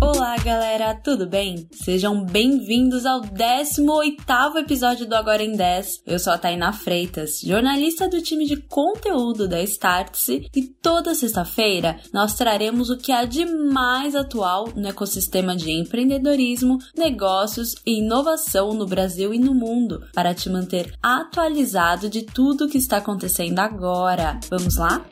[0.00, 1.68] Olá, galera, tudo bem?
[1.72, 6.02] Sejam bem-vindos ao 18º episódio do Agora em 10.
[6.06, 11.98] Eu sou a Tainá Freitas, jornalista do time de conteúdo da Startse, e toda sexta-feira
[12.12, 18.72] nós traremos o que há de mais atual no ecossistema de empreendedorismo, negócios e inovação
[18.74, 23.58] no Brasil e no mundo, para te manter atualizado de tudo o que está acontecendo
[23.58, 24.38] agora.
[24.48, 25.04] Vamos lá?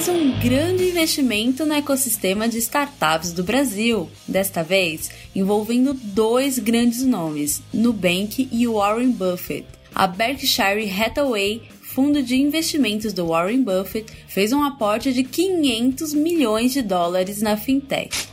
[0.00, 7.04] Mais um grande investimento no ecossistema de startups do Brasil, desta vez envolvendo dois grandes
[7.04, 9.66] nomes, Nubank e Warren Buffett.
[9.94, 16.72] A Berkshire Hathaway fundo de investimentos do Warren Buffett fez um aporte de 500 milhões
[16.72, 18.29] de dólares na fintech.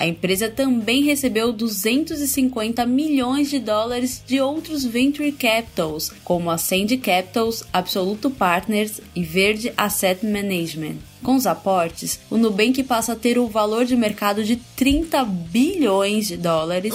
[0.00, 6.96] A empresa também recebeu 250 milhões de dólares de outros venture capitals, como a Sandy
[6.96, 10.96] Capitals, Absoluto Partners e Verde Asset Management.
[11.22, 16.28] Com os aportes, o Nubank passa a ter o valor de mercado de 30 bilhões
[16.28, 16.94] de dólares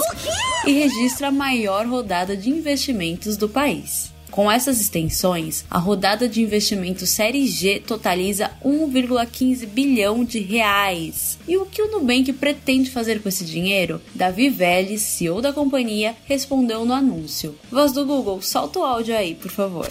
[0.66, 4.15] e registra a maior rodada de investimentos do país.
[4.36, 11.40] Com essas extensões, a rodada de investimento Série G totaliza 1,15 bilhão de reais.
[11.48, 14.02] E o que o Nubank pretende fazer com esse dinheiro?
[14.14, 17.56] Davi Vélez, CEO da companhia, respondeu no anúncio.
[17.72, 19.88] Voz do Google, solta o áudio aí, por favor.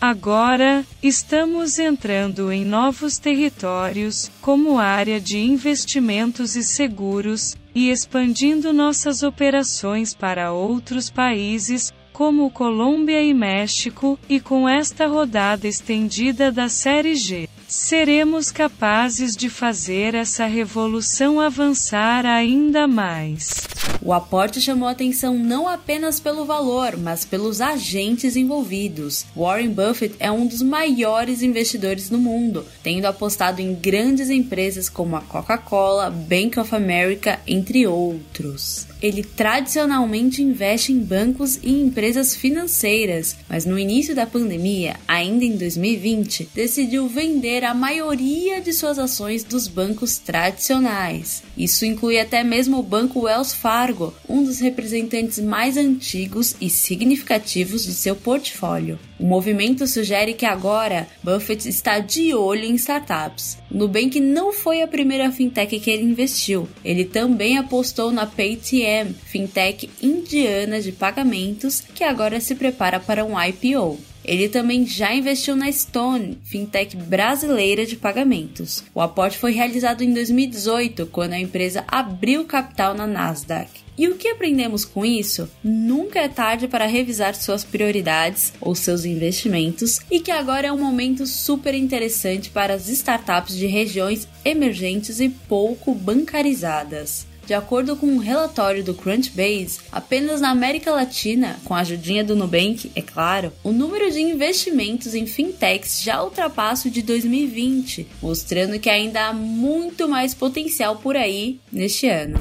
[0.00, 9.22] Agora, estamos entrando em novos territórios, como área de investimentos e seguros, e expandindo nossas
[9.22, 17.14] operações para outros países, como Colômbia e México, e com esta rodada estendida da Série
[17.14, 23.68] G, seremos capazes de fazer essa revolução avançar ainda mais.
[24.02, 29.26] O aporte chamou atenção não apenas pelo valor, mas pelos agentes envolvidos.
[29.34, 35.16] Warren Buffett é um dos maiores investidores do mundo, tendo apostado em grandes empresas como
[35.16, 43.36] a Coca-Cola, Bank of America, entre outros ele tradicionalmente investe em bancos e empresas financeiras,
[43.48, 49.44] mas no início da pandemia, ainda em 2020, decidiu vender a maioria de suas ações
[49.44, 51.42] dos bancos tradicionais.
[51.56, 57.84] Isso inclui até mesmo o banco Wells Fargo, um dos representantes mais antigos e significativos
[57.84, 58.98] de seu portfólio.
[59.18, 63.56] O movimento sugere que agora Buffett está de olho em startups.
[63.70, 66.68] Nubank não foi a primeira fintech que ele investiu.
[66.84, 73.40] Ele também apostou na Paytm, fintech indiana de pagamentos, que agora se prepara para um
[73.40, 73.98] IPO.
[74.26, 78.82] Ele também já investiu na Stone, fintech brasileira de pagamentos.
[78.92, 83.86] O aporte foi realizado em 2018, quando a empresa abriu capital na Nasdaq.
[83.96, 85.48] E o que aprendemos com isso?
[85.64, 90.78] Nunca é tarde para revisar suas prioridades ou seus investimentos e que agora é um
[90.78, 97.26] momento super interessante para as startups de regiões emergentes e pouco bancarizadas.
[97.46, 102.34] De acordo com um relatório do Crunchbase, apenas na América Latina, com a ajudinha do
[102.34, 108.80] Nubank, é claro, o número de investimentos em fintechs já ultrapassa o de 2020, mostrando
[108.80, 112.36] que ainda há muito mais potencial por aí neste ano.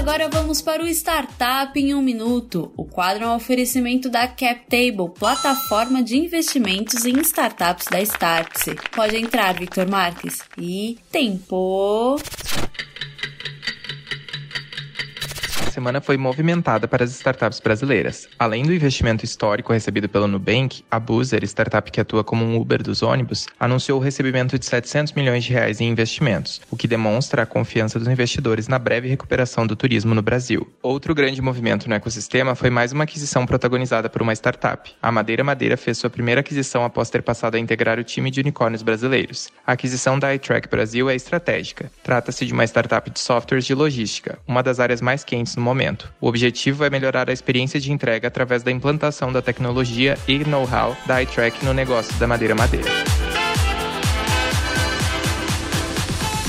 [0.00, 2.72] Agora vamos para o Startup em um Minuto.
[2.74, 8.76] O quadro é um oferecimento da CapTable, plataforma de investimentos em startups da Startse.
[8.92, 10.38] Pode entrar, Victor Marques.
[10.56, 12.16] E tempo
[15.70, 18.28] semana foi movimentada para as startups brasileiras.
[18.38, 22.82] Além do investimento histórico recebido pelo Nubank, a Boozer, startup que atua como um Uber
[22.82, 27.42] dos ônibus, anunciou o recebimento de 700 milhões de reais em investimentos, o que demonstra
[27.42, 30.68] a confiança dos investidores na breve recuperação do turismo no Brasil.
[30.82, 34.92] Outro grande movimento no ecossistema foi mais uma aquisição protagonizada por uma startup.
[35.00, 38.40] A Madeira Madeira fez sua primeira aquisição após ter passado a integrar o time de
[38.40, 39.48] unicórnios brasileiros.
[39.66, 41.90] A aquisição da iTrack Brasil é estratégica.
[42.02, 46.12] Trata-se de uma startup de softwares de logística, uma das áreas mais quentes no momento.
[46.20, 50.96] O objetivo é melhorar a experiência de entrega através da implantação da tecnologia e know-how
[51.06, 53.19] da iTrack no negócio da madeira madeira.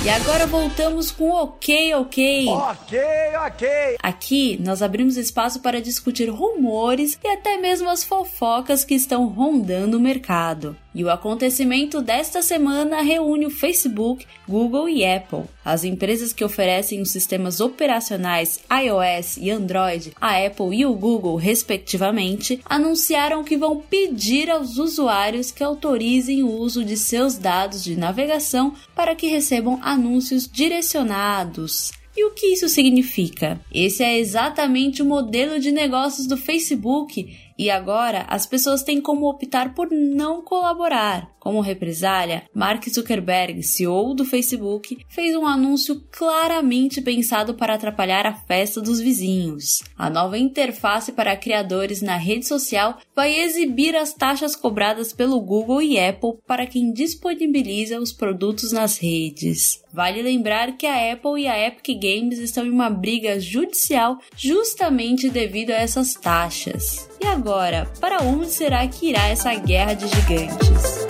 [0.03, 2.47] E agora voltamos com o Ok Ok.
[2.47, 2.99] Ok,
[3.45, 3.69] ok.
[4.01, 9.97] Aqui nós abrimos espaço para discutir rumores e até mesmo as fofocas que estão rondando
[9.97, 10.75] o mercado.
[10.93, 15.43] E o acontecimento desta semana reúne o Facebook, Google e Apple.
[15.63, 21.37] As empresas que oferecem os sistemas operacionais iOS e Android, a Apple e o Google,
[21.37, 27.95] respectivamente, anunciaram que vão pedir aos usuários que autorizem o uso de seus dados de
[27.95, 31.91] navegação para que recebam anúncios direcionados.
[32.15, 33.59] E o que isso significa?
[33.73, 39.29] Esse é exatamente o modelo de negócios do Facebook e agora as pessoas têm como
[39.29, 41.29] optar por não colaborar.
[41.39, 48.33] Como represália, Mark Zuckerberg, CEO do Facebook, fez um anúncio claramente pensado para atrapalhar a
[48.33, 49.83] festa dos vizinhos.
[49.95, 55.83] A nova interface para criadores na rede social vai exibir as taxas cobradas pelo Google
[55.83, 59.83] e Apple para quem disponibiliza os produtos nas redes.
[59.93, 65.29] Vale lembrar que a Apple e a Epic Games estão em uma briga judicial justamente
[65.29, 67.10] devido a essas taxas.
[67.23, 71.05] E agora, para onde será que irá essa guerra de gigantes?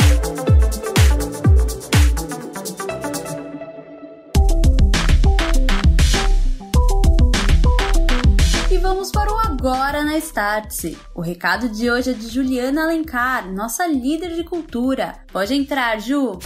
[8.69, 10.97] E vamos para o agora na Startse.
[11.15, 15.15] O recado de hoje é de Juliana Alencar, nossa líder de cultura.
[15.31, 16.39] Pode entrar, Ju!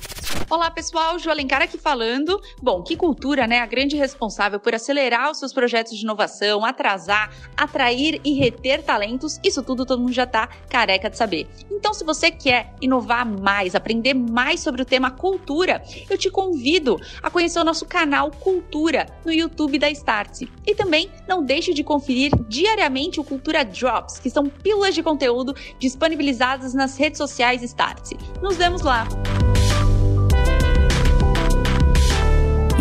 [0.48, 2.40] Olá, pessoal, Ju Alencar aqui falando.
[2.62, 3.60] Bom, que cultura, né?
[3.60, 9.40] A grande responsável por acelerar os seus projetos de inovação, atrasar, atrair e reter talentos,
[9.44, 11.48] isso tudo todo mundo já tá careca de saber.
[11.72, 17.02] Então, se você quer inovar mais, aprender mais sobre o tema cultura, eu te convido
[17.24, 20.48] a conhecer o nosso canal Cultura no YouTube da Startse.
[20.66, 25.56] E também não deixe de conferir diariamente o Cultura Drops, que são pílulas de conteúdo
[25.80, 28.16] disponibilizadas nas redes sociais Startse.
[28.42, 29.08] Nos vemos lá!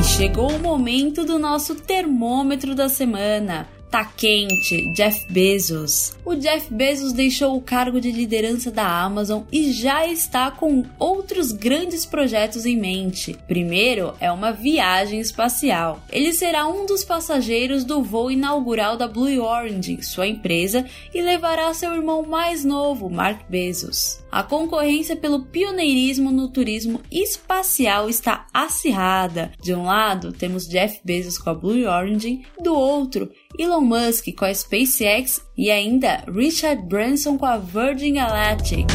[0.04, 3.66] Chegou o momento do nosso termômetro da semana.
[3.94, 6.16] Tá quente, Jeff Bezos.
[6.24, 11.52] O Jeff Bezos deixou o cargo de liderança da Amazon e já está com outros
[11.52, 13.38] grandes projetos em mente.
[13.46, 16.02] Primeiro é uma viagem espacial.
[16.10, 21.72] Ele será um dos passageiros do voo inaugural da Blue Origin, sua empresa, e levará
[21.72, 24.24] seu irmão mais novo, Mark Bezos.
[24.28, 29.52] A concorrência pelo pioneirismo no turismo espacial está acirrada.
[29.62, 34.44] De um lado, temos Jeff Bezos com a Blue Origin, do outro, Elon Musk com
[34.44, 38.86] a SpaceX e ainda Richard Branson com a Virgin Galactic.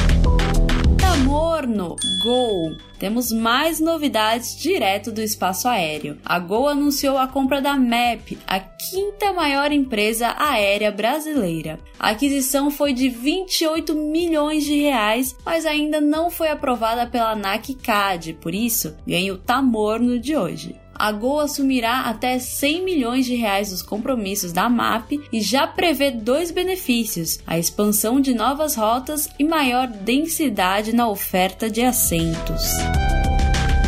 [0.99, 2.75] Tá morno, Gol!
[2.99, 6.17] Temos mais novidades direto do espaço aéreo.
[6.25, 11.79] A Gol anunciou a compra da MAP, a quinta maior empresa aérea brasileira.
[11.97, 17.75] A aquisição foi de 28 milhões de reais, mas ainda não foi aprovada pela ANAC
[17.75, 23.33] CAD, por isso ganha o Tamorno de hoje a Gol assumirá até 100 milhões de
[23.33, 29.29] reais dos compromissos da MAP e já prevê dois benefícios: a expansão de novas rotas
[29.39, 32.73] e maior densidade na oferta de assentos.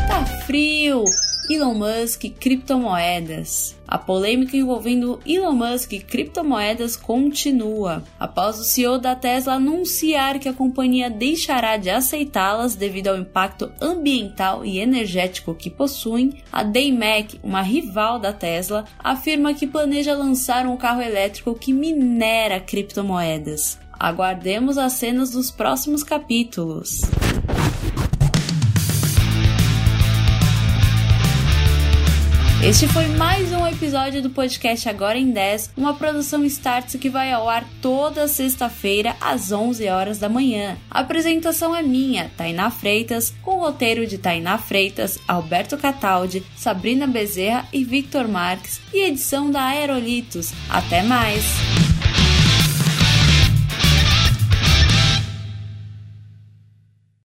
[0.07, 1.03] Tá frio!
[1.53, 3.77] Elon Musk e criptomoedas.
[3.85, 8.03] A polêmica envolvendo Elon Musk e criptomoedas continua.
[8.17, 13.69] Após o CEO da Tesla anunciar que a companhia deixará de aceitá-las devido ao impacto
[13.81, 20.65] ambiental e energético que possuem, a Daymac, uma rival da Tesla, afirma que planeja lançar
[20.65, 23.77] um carro elétrico que minera criptomoedas.
[23.99, 27.01] Aguardemos as cenas dos próximos capítulos.
[32.63, 37.31] Este foi mais um episódio do podcast Agora em 10, uma produção Starts que vai
[37.31, 40.77] ao ar toda sexta-feira às 11 horas da manhã.
[40.89, 47.07] A apresentação é minha, Tainá Freitas, com o roteiro de Tainá Freitas, Alberto Cataldi, Sabrina
[47.07, 50.53] Bezerra e Victor Marques e edição da Aerolitos.
[50.69, 51.80] Até mais!